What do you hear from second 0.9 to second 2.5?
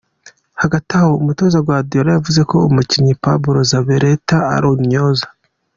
aho, umutoza Guardiola yavuze